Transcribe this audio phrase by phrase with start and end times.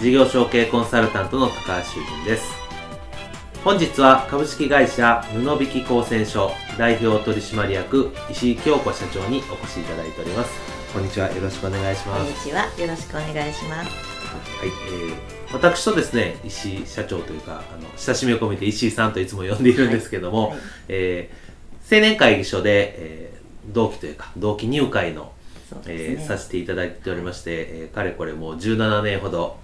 [0.00, 2.52] 事業承継コンサルタントの高橋修人です。
[3.64, 10.52] 本日は株式会社布引高専所代表取締役石井京子社長にお越しいただいております。
[10.92, 11.28] こんにちは。
[11.32, 12.24] よろしくお願いします。
[12.24, 12.62] こんにちは。
[12.78, 13.90] よろしくお願いします。
[13.90, 20.50] はい、えー、私とですね石井社長というかあの親しみを込めて石井さんといつも呼んでいるんですけども、はい。
[20.50, 25.32] はい、えー、青年会議所で、えー、同期というか同期入会の、
[25.72, 29.58] ね、えー、させていただいておりまして、はい、えー、かれこれもう17年ほど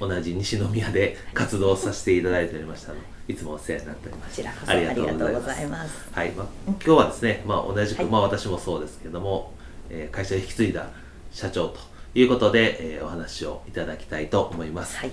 [0.00, 2.98] 同じ西宮で活動させていただいておりましたの
[3.28, 4.42] いつもお世話になっております。
[4.66, 6.08] ありがとうございます。
[6.12, 9.52] はい、まあ、今日はですね、まあ、同じく、はい、まあ私もそうですけども、
[9.90, 10.88] えー、会社を引き継いだ
[11.32, 11.80] 社長と
[12.14, 15.10] いうことで、えー、お話をいただきたいと思います、はい、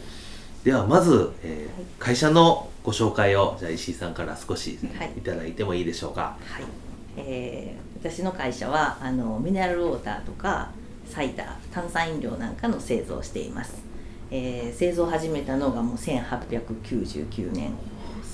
[0.63, 4.79] ではまず、えー、会社のご紹介をじゃあ石井さんから少し
[5.17, 6.37] いただいてもいいでしょうか？
[6.45, 6.63] はい、
[7.17, 10.71] えー、私の会社はあのミネラルウォーターとか
[11.09, 13.83] サイダー炭酸飲料なんかの製造をしています
[14.35, 17.71] えー、製造を始めたのがもう1899年、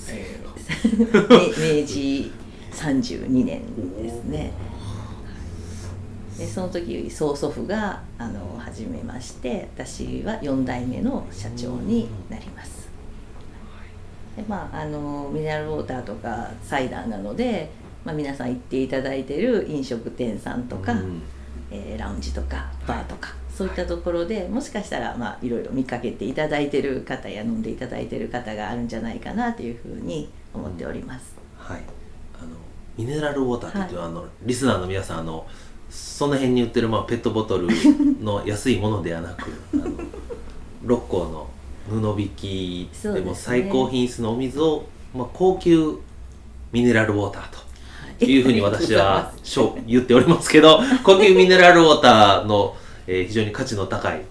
[0.08, 2.32] えー、明治
[2.72, 3.60] 32年
[4.02, 4.50] ですね。
[6.38, 12.88] でその時曽祖父があの始めまして私は4代目の社長になります。
[14.36, 17.68] でまああのミネラルウォーターとかサイダーなので、
[18.06, 20.94] まあ、皆さん行っていただいてる飲食店さんとか、
[21.70, 31.36] えー、ラウンジとかバーとか、そういったところでもしかしたらまあいろいろ見かけていただいてる方や飲んでいただいてる方があるんじゃないかなというふうに思っております。
[31.58, 31.80] はい、
[32.40, 32.56] あの
[32.96, 35.46] ミネラルウォーターっていう、はい、あのリスナーの皆さんあの
[35.90, 37.68] その辺に売ってるまあペットボトル
[38.22, 39.90] の安いものではなくあの
[40.82, 41.50] 六甲の
[42.14, 45.98] 布引きでも最高品質のお水を、まあ、高級
[46.72, 49.34] ミネラルウォーターというふうに私は
[49.86, 52.74] 言っておりますけど高級ミネラルウォーターの
[53.10, 54.22] えー、非常に価値の高い、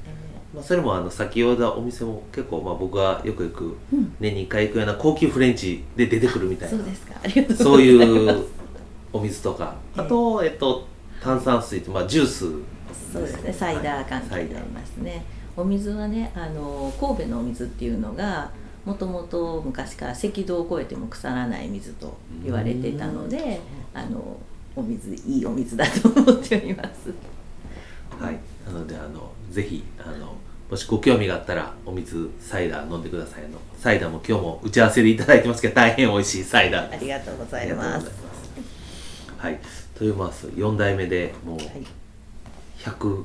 [0.56, 3.78] まあ、それもあの先ほどお店も結構、まあ、僕がよく行く、
[4.22, 8.46] 年に1回行くような高級フレンチで出てくるみたいな、そういう
[9.12, 9.76] お水とか。
[9.98, 10.88] あと、えっと、
[11.22, 12.46] 炭酸水と、まあ、ジュース
[13.12, 13.52] そうですね。
[13.52, 15.26] サイダー関係になりますね、
[15.58, 18.52] お水はねあの神戸のお水っていうのが
[18.86, 23.60] もともと昔から赤道を越えても腐らない水と言われてたので
[23.94, 24.38] あの
[24.76, 27.14] お水いいお水だと思っております
[28.20, 28.40] はい。
[28.66, 30.36] なのであのぜひあの
[30.70, 33.44] もしご興味があったらお水サイダー飲んでください。
[33.44, 38.12] のサイダーも今日も打ち合わせでいただいてますけど大変美味しいサイダーありがとうございます。
[39.38, 39.60] はい。
[39.98, 41.60] というます4代目でもう
[42.80, 43.24] 100、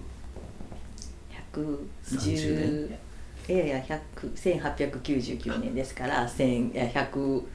[1.55, 2.99] 110年？
[3.47, 7.51] いやいや1899年ですから1118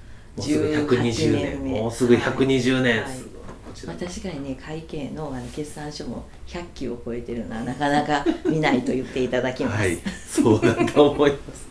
[1.34, 1.60] 年。
[1.64, 3.12] もうすぐ120年、はい
[3.86, 9.98] まあ、確かにね会計のあの決算書も100期を超えてるのはなかなか見ないと言っていただきます、はい、
[10.28, 11.70] そうだと思います。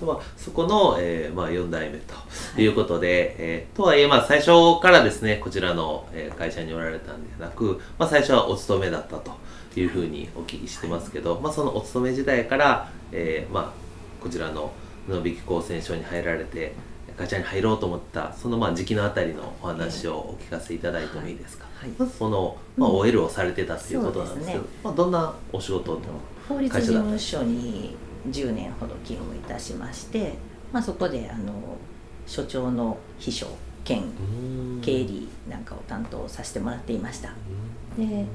[0.00, 2.14] まあ、そこの、えーまあ、4代目と
[2.60, 2.66] い。
[2.68, 9.32] うことで、はい、えー、とはいえ、まあ、最初からですねこちらの、えー、会社におられたんではなく、まあ、最初はお勤めだったと
[9.76, 14.72] いうふうにお聞きしてますけど、はい、まあ、そのお勤め時代から、えーまあ、こちらの
[15.08, 16.74] 布引高専所に入られて
[17.18, 21.90] 会社に入ろうと思ったそのまあ時期のあたりのお話をお聞かせいただいてもいいですか、はい。
[21.98, 26.00] はい、その、まあ、OL をされてたっていうことなんですけど、うんね、まあ、どんなお仕事の
[26.48, 27.96] 法律事務所に
[28.30, 30.34] 10年ほど勤務いたしまして、
[30.72, 31.52] まあ、そこであの
[32.24, 33.48] 所長の秘書
[33.84, 34.04] 兼
[34.80, 37.30] 経理なんかを担当させてもらっていました。
[37.98, 38.26] で、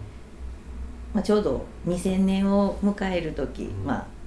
[1.13, 4.22] まあ、ちょうど2000年を迎える時、まあ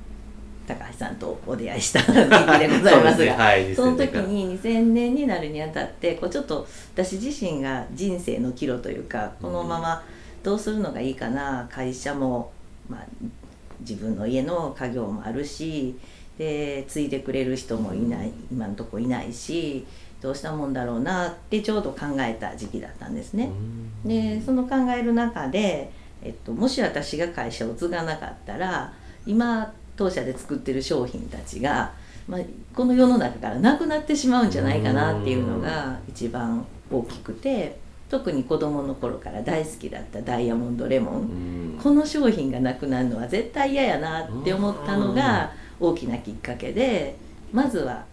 [0.66, 3.30] 高橋さんとお出会いした時期でございますが そ、ね。
[3.30, 10.02] はい、その時に2000年になるにあたってこうちょっと私自身が人生の岐路というかこのまま
[10.42, 12.52] どうするのがいいかな会社も、
[12.88, 13.06] まあ、
[13.80, 15.96] 自分の家の家業もあるし
[16.38, 19.86] で継いでくれる人もいない今のとこいないし
[20.20, 23.50] どうしたもんだろうなってちょうど考えた時期だったんですね。
[24.04, 24.08] うん。
[24.08, 25.90] でその考える中で、
[26.22, 28.92] えっと、もし私が会社を継がなかったら
[29.26, 31.92] 今当社で作ってる商品たちが、
[32.28, 32.40] まあ、
[32.74, 37.78] この世の中からなくなってしまうんじゃないかなっていうのが一番大きくて
[38.08, 41.18] 特に子供の頃から大好きだったダイヤモンドレモン、う
[41.76, 41.80] ん。
[41.82, 47.16] この商品がなくなるのは絶対嫌やなって思ったのが大きなきっかけで
[47.52, 48.04] まずは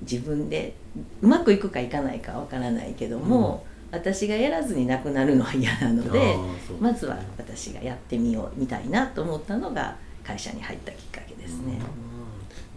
[0.00, 0.74] 自分で
[1.20, 11.78] うまくいくかいかないかわからないけども、私がやらずになくなるのは嫌なのであーそうまずは私がやってみようみたいなと思ったのが会社に入ったきっかけですね。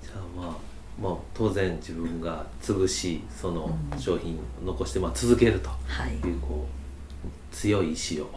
[0.03, 0.57] じゃあまあ
[1.01, 3.99] まあ当然自分が潰しそのうん。
[3.99, 6.15] 商品を残してまあ続けるとはい。
[6.15, 6.76] いうこう
[7.51, 8.29] 強い意志を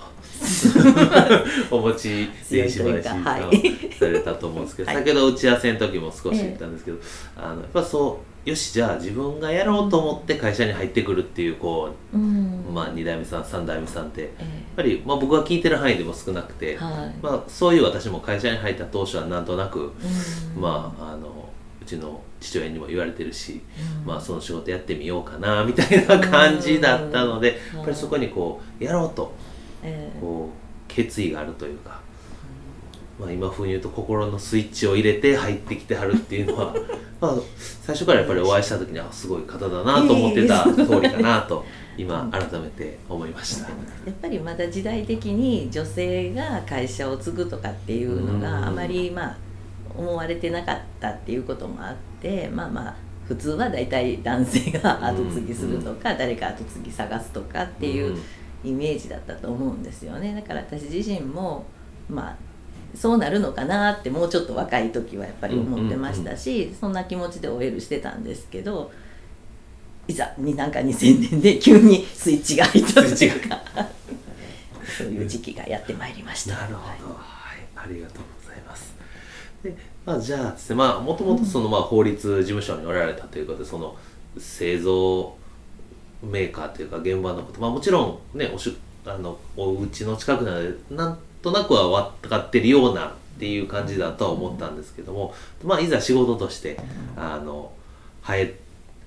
[1.70, 4.96] お持ちで石強いという橋されたと思うんですけど、はい。
[5.04, 6.98] 先ほど打ち合わせの時も少し言ったんですけど、
[7.36, 12.64] あのやっぱそうよしじゃあ自分がやろうと思って会社に入ってくるっていうこうん。
[12.68, 14.44] う、まあ、2代目さん3代目さんってやっえ
[14.76, 17.14] ぱり、まあ、僕が聞いてる範囲でも少なくて、えはい。
[17.22, 19.92] まあ、そういう私も会社に入った当初はなんとなく、
[20.56, 20.60] うん。
[20.62, 21.48] まああの
[21.82, 23.60] うちの父親にも言われてるし、
[24.00, 24.06] うん。
[24.06, 27.76] まあ、その仕事やってみようかなみたいな感じだったので、うん。
[27.76, 29.34] やっぱりそこにこうやろうと
[29.82, 30.20] ええ。
[30.20, 32.00] こう決意があるというか、
[33.18, 36.74] まあ、今風に言うと心のスイッチを入れて入ってきてはるっていうのは
[37.20, 37.36] まあ
[37.82, 41.64] 最初からやっぱりお会いした時にあすごい方だなと思ってた通りかなと
[41.98, 43.68] 今改めて思いました。
[43.68, 43.74] や
[44.10, 48.40] っぱりまだ時代的に女性が会社を継ぐとかっていうのうん。
[48.40, 49.36] があまりまあ
[49.96, 52.94] 思われてなかったっていうこともあってまあまあ
[53.26, 58.18] 普通は大体男性が後継ぎするとか誰か後継ぎ探すとかっていう
[58.64, 60.34] イメージだったと思うんですよね。
[60.34, 61.64] だから私自身も
[62.08, 62.36] まあ
[62.96, 68.90] そうなるのかなってもうちょっと若い時はやっぱり思ってましたし、そんな気持ちで OL してたんですけど
[70.08, 73.62] いざになんか2000年で急にスイッチが入ったというか
[74.98, 76.56] そういう時期がやってまいりました。
[76.56, 76.98] なるほど、はい
[77.76, 78.99] はい、ありがとうございます。
[79.62, 83.96] で、まあ、じゃあですね、まあ、もともとその、まあ、法律事務所におられたということで、その
[84.38, 85.36] 製造
[86.22, 88.76] メーカーというか、現場のこと、まあ、もちろん、ね、おし、
[89.06, 91.88] あの、お家の近くなので、なんとなくは
[92.20, 95.34] 分かってるようなっていう感じだとは思ったんですけども、
[95.64, 96.78] まあ、いざ仕事として、
[97.16, 97.72] あの、
[98.22, 98.60] 入る、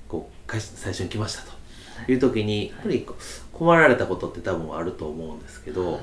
[0.07, 1.63] こう、最初に来ましたと。
[2.07, 3.07] いう時に、やっぱり
[3.51, 5.99] 困られたことって多分あると思うんですけど、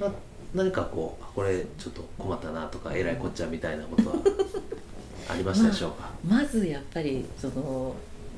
[0.00, 0.10] な
[0.54, 4.16] 何かこうあこれちょっと困ったなとかえらいこっちゃみたいなことは
[5.28, 7.94] ありましたでしょうか、まずやっぱりその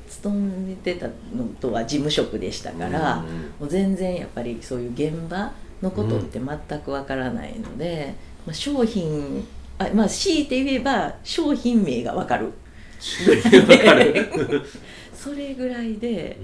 [0.09, 1.13] 勤めてたの
[1.61, 3.27] とは事務職でしたから、うん
[3.61, 5.53] もう全然やっぱりそういう現場
[5.83, 8.15] のことって全くわからないので、
[8.47, 9.47] まあ、商品
[9.79, 12.47] あまあ強いて言えば商品名がわかる。
[12.47, 12.53] わ
[13.79, 14.63] かる、
[15.15, 16.37] それぐらいで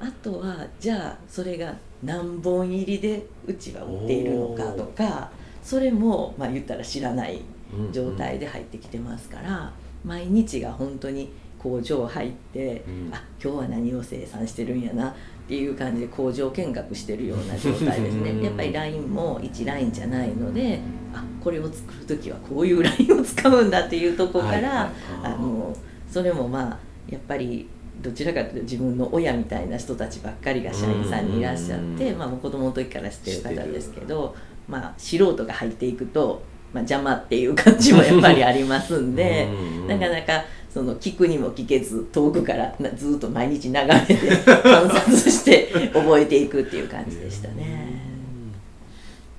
[0.00, 5.30] あとはじゃあそれが何本入りでうちは売っているのかとか
[5.62, 7.42] それもまあ言ったら知らない
[7.76, 9.70] うん状態で入ってきてますから、
[10.04, 13.10] 毎日が本当に工場入って、うん。
[13.12, 15.14] あ今日は何を生産してるんやなっ
[15.46, 18.30] ていう感じで工場見学してるような状態ですね。
[18.30, 18.42] うん。
[18.42, 20.80] やっぱりラインも1ラインじゃないので
[21.12, 24.92] あこれを作る時はこういうラインを使うんだっていうところから、はいはい
[25.24, 25.76] あの
[26.10, 26.78] それもまあ
[27.10, 27.68] やっぱり
[28.00, 34.34] どちらかというと自分の親みたいな人たちばっかりが社員さんにいらっしゃって、うんまあ、もう子供の時から知ってる方ですけど、
[34.68, 44.14] まあ、素人が入っていくと、まあ、邪魔っていう感じもやっぱりありますんでうんなかなかその聞くにも聞けず遠くからなずっと毎日眺めて
[44.62, 48.00] 観察して覚えていくっていう感じでしたね。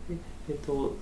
[0.10, 0.18] え
[0.50, 0.96] えっと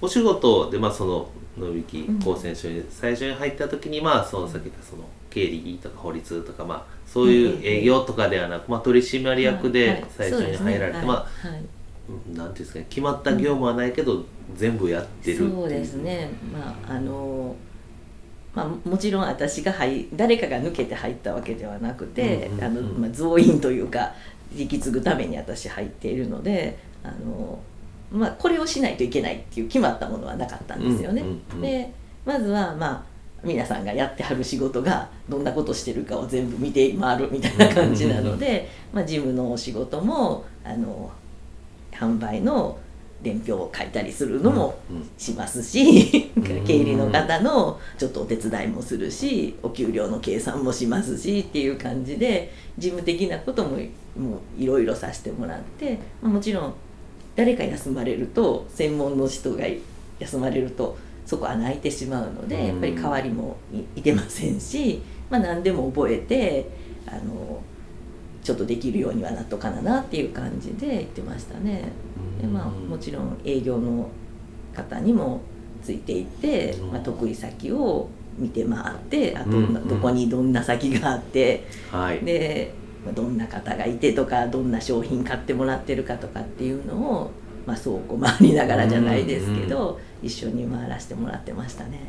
[0.00, 2.18] お仕事でまあその野引うん。
[2.20, 11.58] 高専所に最初に入った時にまあそのさっき言ったその経理とか法律とかまあそういう営業とかではなく、まあ、取締役で最初に入られて、まああ、はい。
[11.58, 11.66] うん
[12.36, 14.24] なんていうんですかね決まった業務はないけど、
[14.54, 15.50] 全部やってるっていう。
[15.54, 16.30] そうですね。
[16.52, 17.54] まああの
[18.54, 22.50] まあ、もちろん私が入誰かが抜けて入ったわけではなくて、
[23.12, 24.12] 増員というか
[24.54, 27.58] 引き継ぐために私入っているのであの、
[28.10, 31.24] まあ、これをしないといけないっていう決まったものはなかったんですよね。
[31.62, 31.92] で
[32.26, 33.11] まずはまあ
[33.44, 41.10] 皆さんがやってはる仕事がどんなことしてるかを全部見て回るみたいな感じなので、まあ、事務のお仕事もあの
[41.92, 42.78] 販売の
[43.22, 44.78] 伝票を書いたりするのも
[45.16, 46.64] しますし、ん。
[46.64, 53.78] 経理の方のちょっとお手伝いもするしお給料の計算もしますしっていう感じで事務的なことも
[54.16, 56.74] もういろいろさせてもらってまあもちろん
[57.36, 59.64] 誰か休まれると専門の人が
[60.18, 60.96] 休まれると
[61.32, 62.48] そこは泣いてしまうのうん。
[62.48, 66.68] でやっぱり代わりもいいてませんし、まあ、何でも覚えて
[67.06, 67.62] あの
[68.44, 71.84] ちょっとできるようにはなっとかななっていう感じで言ってましたね。
[72.38, 74.10] でまあ、もちろん営業の
[74.74, 75.40] 方にも
[75.82, 79.88] ついていって、まあ、得意先を見て回ってあとうんうん。
[79.88, 82.22] どこにどんな先があって、はい。
[82.22, 82.74] で
[83.06, 87.30] まあどんな方がいてとかどんな商品買ってもらってるかとかっていうのを、
[87.66, 92.00] まあ、倉庫回りながらじゃないですけど、一緒に回らせてもらってましたね。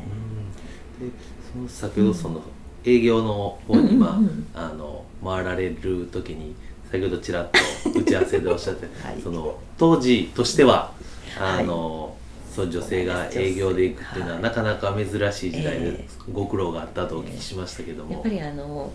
[1.00, 1.08] で
[1.52, 2.42] その先ほどその
[2.84, 4.20] 営業の方にま
[4.54, 6.54] あ、の回られる時に
[6.90, 9.20] 先ほどちらっと打ち合わせでおっしゃって、 はい。
[9.22, 10.92] その当時としては、
[11.36, 11.64] はい。
[11.64, 12.16] あの
[12.54, 14.42] そう女性が営業で行くっていうのははい。
[14.44, 18.92] なかなか珍しい時代でえご苦労があったとお聞きしましたけども、やっぱりあの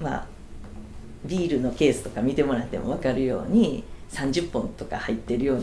[0.00, 0.26] まあ
[1.24, 5.62] ビールのケースとか見てもらっても分かるように30本とか入ってるような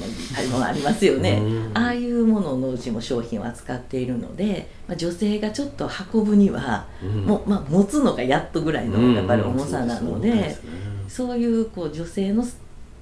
[0.52, 1.40] ものありますよね。
[1.42, 1.78] うん。
[1.78, 7.26] ああいうもののうちも商品を扱っているので、まあ、女性がちょっと運ぶには、うん。
[7.26, 10.70] もう、まあ、持つのがやっとぐらいのやっぱり重さなので、うんうんそうですね。
[11.08, 12.44] そういうこう女性の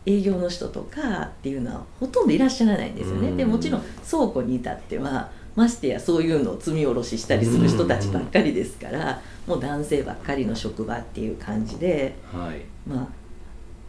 [0.05, 3.29] 営業の人とかっていうのはほとんどいらっしゃらないんですよね。
[3.29, 3.37] うん。
[3.37, 12.61] でもちろん倉庫に至ってはましてやそういうのを積み下ろししたりする人たちばっかりですから、もう男性ばっかりの職場っていう感じではい。
[12.87, 13.22] まあ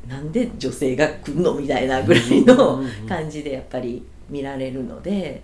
[0.09, 5.43] なんで女性が来るのみたいなぐらいのうん感じでやっぱり見られるので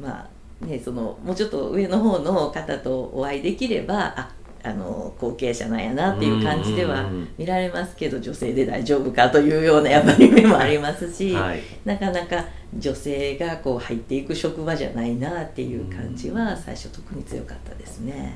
[0.00, 0.28] ま
[0.62, 4.30] あねそのもうちょっと上の方の方とお会いできればあ
[4.64, 11.60] あの後継者なんやなっていう感じではうん見られますけど女性で大丈夫かというようなやっぱり目もありますし、はい。
[11.84, 12.44] なかなか
[12.76, 18.34] 女性がこう入っていく職場じゃないなっていう感じは最初特に強かったですね。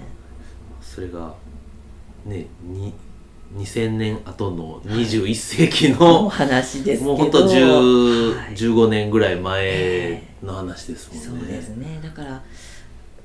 [0.81, 1.35] それが
[2.25, 2.95] ねに
[3.57, 7.13] 2000年後の21世紀の、お話ですけど。
[7.13, 8.55] もうほんと10はい。
[8.55, 11.41] 15年ぐらい前の話ですもんね。
[11.41, 12.01] そうですね。
[12.03, 12.43] だから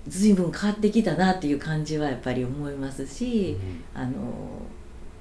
[0.08, 3.58] 随分変わってきたなっていう感じはやっぱり思いますし、
[3.94, 4.12] あの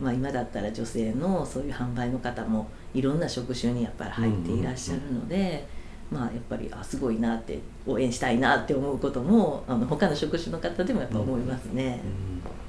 [0.01, 5.67] まあ、今だったら女性のそういう販売の方もいろんな職種にやっぱり入っていらっしゃるので、
[6.11, 12.01] まあ、やっぱりあすごいなって応援したいなって思うこともあの他の職種の方でもやっぱ思いますね。
[12.05, 12.66] うん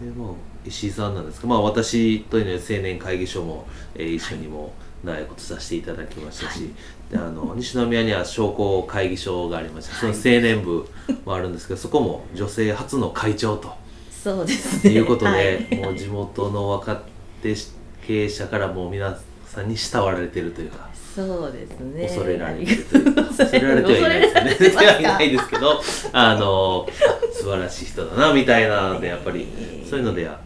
[0.00, 0.28] でまあ、
[0.66, 4.72] 石井さんなんですが、まあ、私というのは青年会議所も、えー一緒にも
[5.04, 6.68] 長いことさせていただきましたし、はい。
[7.12, 10.14] であの 西宮には商工会議所がありまして、はい。
[10.14, 10.86] その青年部
[11.24, 13.72] もあるんですけどそこも女性初の会長と
[14.10, 14.92] そうですね。
[14.92, 15.80] いうことで、はい。
[15.80, 17.02] もう地元の若
[17.42, 17.54] 手
[18.06, 20.88] 経営者からもう皆さんに慕われてるというか。
[21.16, 22.06] そうですね。
[22.06, 25.80] 恐れられてるというか恐れられてはいないですよねではいないですけど
[26.12, 26.86] あの
[27.32, 29.46] 素晴らしい人だなみたいなのでやっぱり
[29.88, 30.38] そういうのでは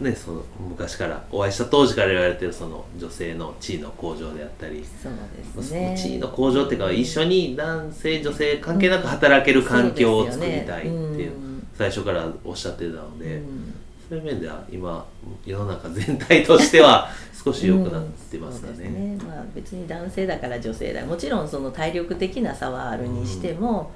[0.00, 11.32] ねその昔からお会いした当時から言われてるその女性の地位の向上であったりそうですそねの地位の向上っていうか一緒に男性女性関係なく働ける環境を作りたいっていう
[11.76, 13.74] 最初からおっしゃってたので、うん
[14.12, 15.06] そういう面では今
[15.46, 17.08] 世の中全体としては
[17.42, 19.16] 少し良くなってますかうんね。
[19.26, 23.90] まあ、別に男性だから女性だもちろんその体力的な差はあるにしても、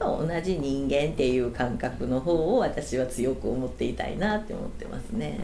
[0.00, 5.38] まあ同じ人間っていう感覚の方を私は強く思っていたいなって思ってますね。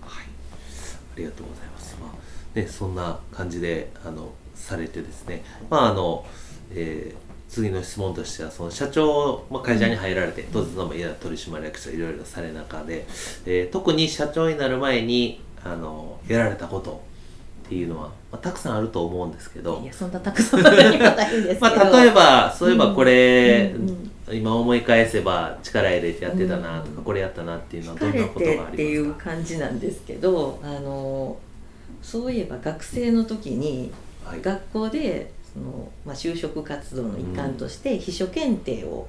[0.00, 1.96] はい、ありがとうございます。
[2.00, 6.26] まあね、そんな感じであのされてですね、まああの、
[6.72, 13.04] えー次の質問としてはその社長、まあ、会社に入られて当然のまあいや取締役社いろいろされる中で、
[13.44, 17.02] えー特に社長になる前にあのやられたこと
[17.66, 28.70] っていうのは、まあ、たくさんあると思うんですけどいやそんなたくさんはないんですけど、まあ、例えばそういえばこれ、うんうん今思い返せば力入れてやってたなとか、これやったなっていうのはどんなことがありますか？
[28.70, 31.36] てっていう感じなんですけどあの
[32.00, 33.90] そういえば学生の時に
[34.24, 34.40] はい。
[34.40, 39.08] 学校でその、まあ、就職活動の一環として秘書検定を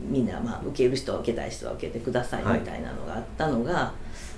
[0.00, 2.60] みんな、まあ、受ける人は受けたい人は受けてくださいはい。
[2.60, 3.92] みたいなのがあったのが、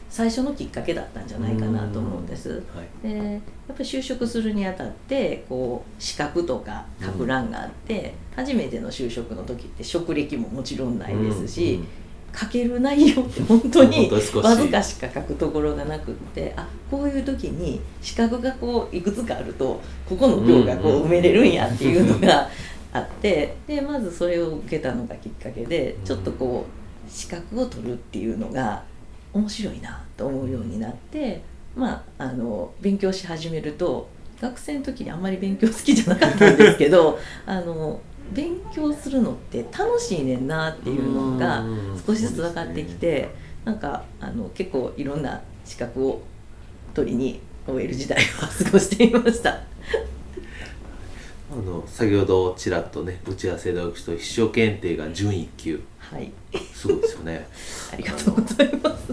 [0.09, 2.62] 最初のきっかけだったんじゃないかなと思うんです。
[2.75, 3.09] はい。
[3.09, 11.80] でやっぱり就職するにあたってこう資格とか書く欄があって、初めての就職の時って職歴ももちろんないですし、うん。
[11.80, 11.88] うん
[12.38, 14.21] 書ける内容って本当にわ
[14.55, 22.49] ずかしか書くところがなくってあこういう時に資格がこういくつかあるとここの行がこう埋めれるんやっていうのが
[22.93, 28.83] あってでまずそれを受けたのがきっかけでちょっとこう資格を取るっていうのが
[29.33, 31.43] 面白いなと思うようになって
[31.75, 34.09] まああの勉強し始めると
[34.40, 38.00] 学生の時にあんまり勉強好きじゃなかったんですけど あの
[38.33, 42.02] 勉強するのって楽しいねんなっていうのがうん。
[42.06, 43.30] 少しずつ分かってきて、
[43.64, 46.23] なんかあの結構いろんな資格を
[46.95, 49.61] 取りに OL 時代は過ごしていました。
[51.50, 55.80] あの先ほどちらっとね打ち合わせでお聞きした秘書検定が準1級。
[55.99, 56.33] はい、
[56.73, 57.47] すごいですよね。
[57.92, 59.12] ありがとうございます。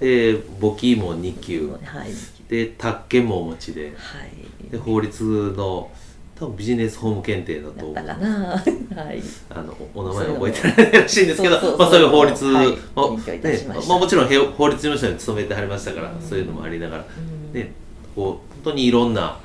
[0.00, 1.70] で簿記も2級。
[1.82, 2.10] はい。
[2.48, 3.94] で宅建もお持ちで。
[3.96, 4.70] はい。
[4.70, 5.90] で法律の
[6.38, 8.50] 多分ビジネス法務検定だとだったかな。
[9.02, 9.22] はい。
[9.50, 12.68] あのおお名前覚えてないらしいんですけどそうまあ、そういう法律、はい。
[12.94, 16.28] まあねまあ、もちろんへ法律事務所に勤めてはりましたから、うん。
[16.28, 17.04] そういうのもありながら、
[17.52, 17.58] うん。
[17.58, 17.72] ね、
[18.16, 19.38] こう本当にいろんな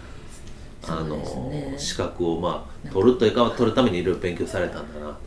[0.88, 1.18] あの、
[1.52, 1.76] ね。
[1.78, 5.18] 資格を、まあ、取るというか取るためにいろいろ勉強されたんだな。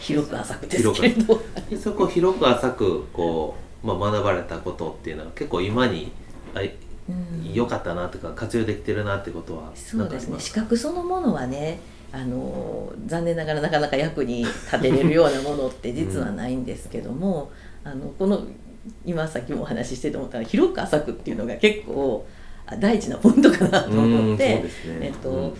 [0.00, 6.12] 広く浅くですけれどでそこを広く浅くこう、まあ、学ばれたことっていうのは結構今に
[6.54, 6.74] あい
[7.08, 7.52] うん。
[7.52, 10.40] 良かったなとか活用できてるなってことはそうですね。
[10.40, 11.80] 資格そのものはね
[12.12, 17.50] あの残念ながらなかなか役に立てれるようなものって実はないんですけども、
[17.84, 18.46] あのこの
[19.04, 22.26] 今さっきもお話ししてて思ったら広く浅くっていうのが結構
[22.66, 24.64] あ大事なポイントかなとうん思って
[25.00, 25.54] えっとうん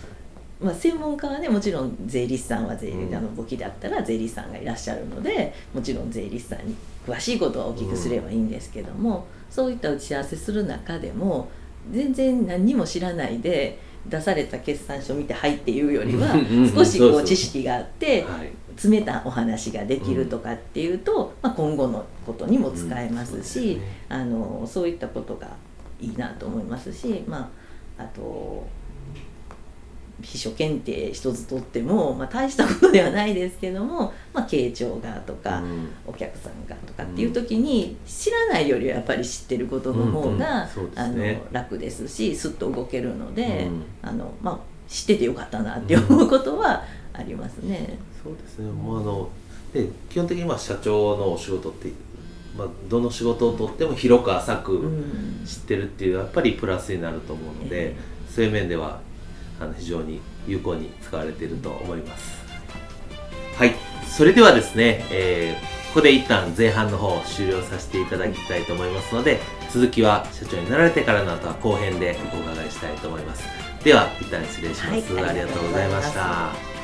[0.59, 6.75] まあ、専門家はねもちろん税理士さんは税、うんあの簿記だったら税理士さんがいらっしゃるのでもちろん税理士さんに
[7.07, 11.49] 詳しいことはお聞きすればいいんですけども、そういった打ち合わせする中でも
[11.91, 16.71] 全然何にも知らないで出された決算書見て「はい」っていうよりはうんうんうん。
[16.71, 18.51] 少しこそう知識があってはい。
[18.77, 25.49] 詰めたお話ができるとかっていうと、まあ、今後のことにも使えますし、あのそういったことが
[25.99, 27.51] いいなと思いますし、ま
[27.99, 28.67] あ、あと
[30.23, 35.89] 秘書検定一つ取っても、まあ、大したことではないですけども、まあ、経長がとか、うん。
[36.07, 40.69] お客さんがとかっていう時に知らないよりはやっぱり知ってることの方うんが、うん。
[40.69, 41.35] そうね。
[41.35, 43.85] の楽ですしすっと動けるので、うん。
[44.03, 44.59] あのまあ、
[44.89, 46.83] 知っててよかったなって思うことは
[47.13, 47.99] ありますね。
[48.23, 48.71] そうですね。
[48.71, 49.29] もうあの
[49.75, 51.93] で基本的にまあ社長のお仕事って、
[52.57, 55.45] まあ、どの仕事をとっても広く浅くうん。
[55.45, 57.97] 知ってるっていうやっぱりプラスになると思うので、え。
[58.35, 59.01] そういう面では
[59.61, 62.45] あの非常に有効に使われていると思います。
[63.57, 63.75] はい。
[64.07, 69.41] それではですね、えーここで一旦前半の方を終了させていただきたいと思いますので
[69.73, 73.45] 続きは社長になられてからの後は後編でお伺いしたいと思います。
[73.83, 76.76] では一旦失礼します、はいありがとうございました